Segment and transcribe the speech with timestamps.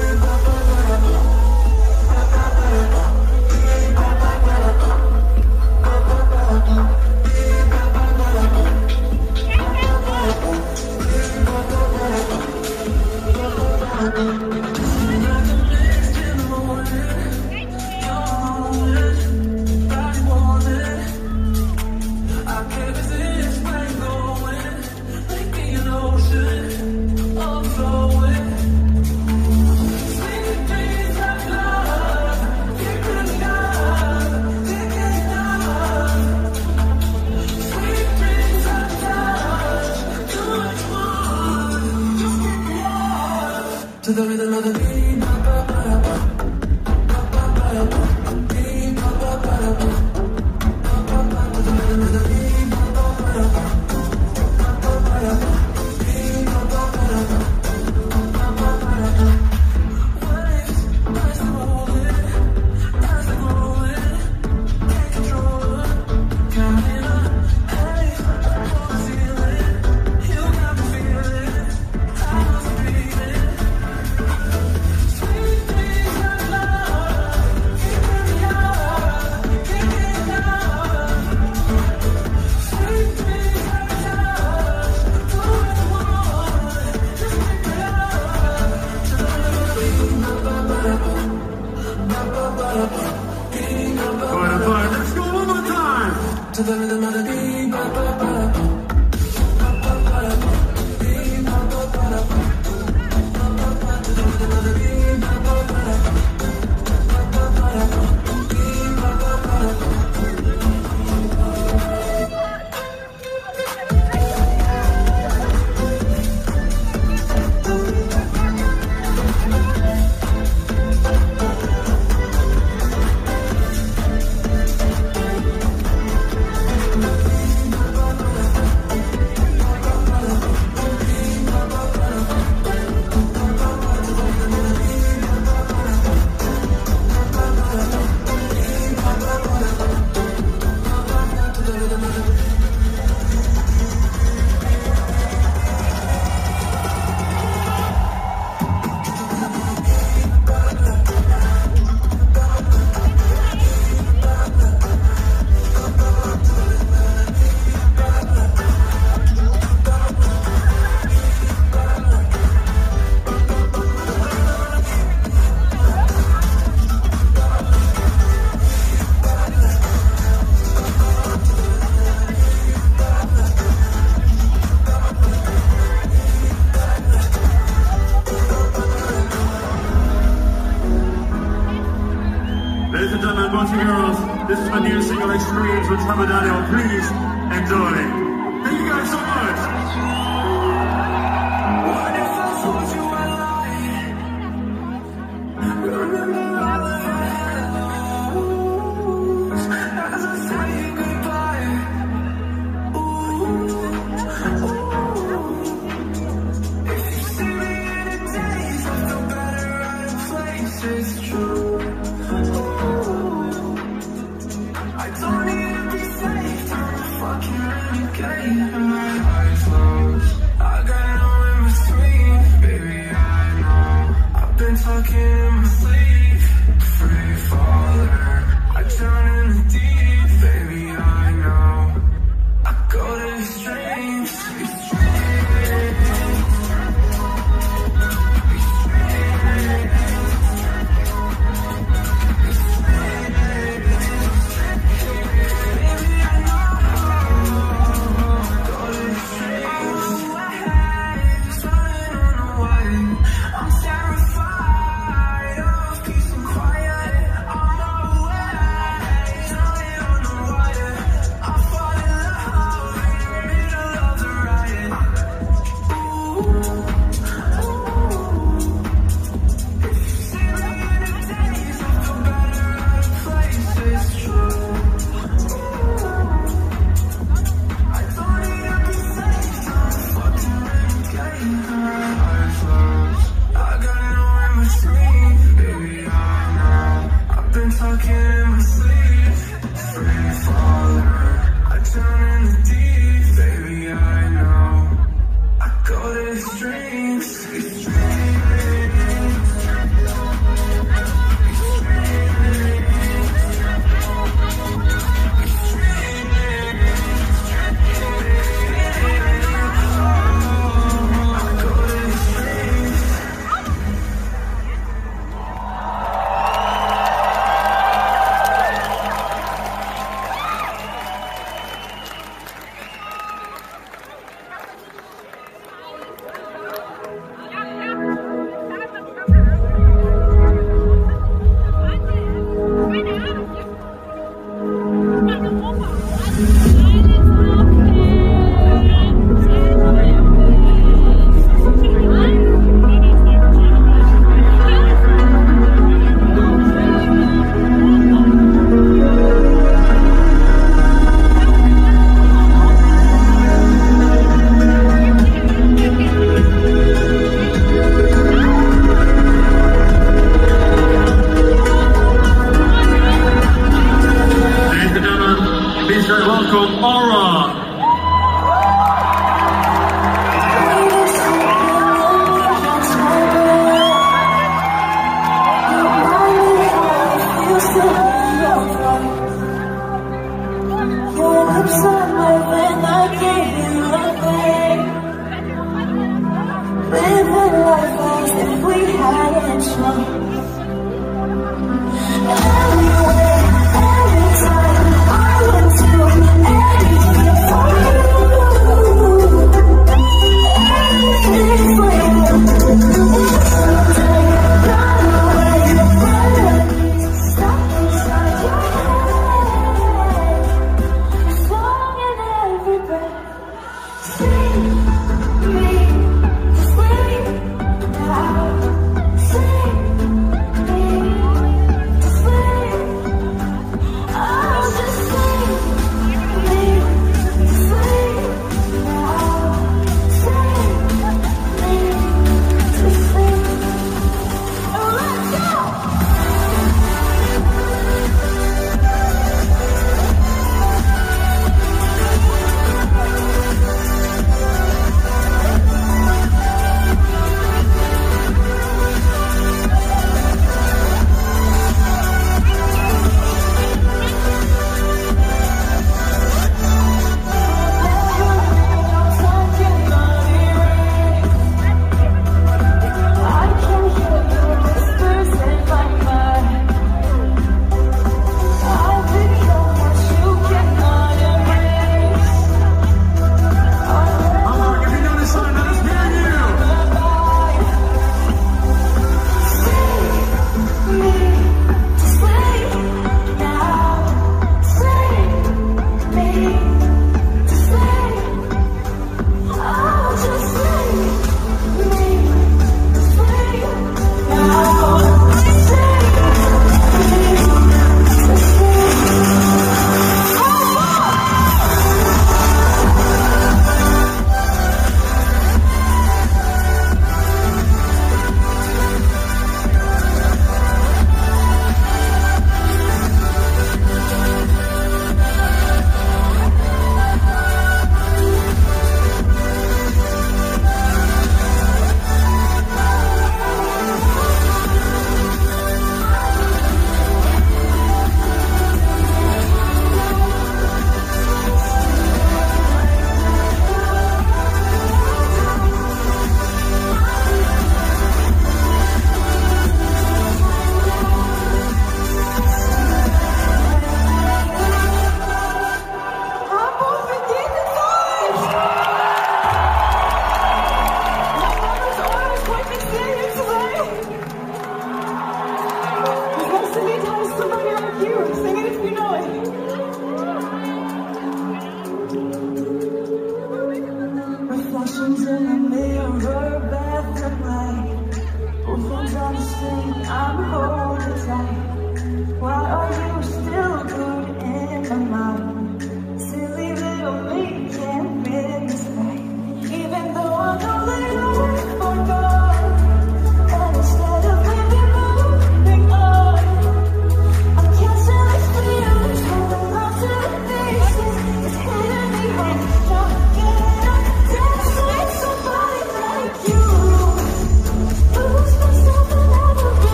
[0.00, 0.39] Go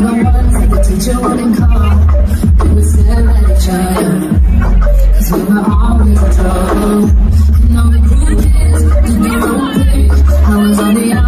[0.00, 2.24] the the teacher wouldn't call.
[2.84, 3.44] Still let.
[5.14, 7.08] Cause we were always in trouble.
[7.64, 8.52] And all the group did
[9.22, 10.10] the wrong thing.
[10.10, 11.23] I was on the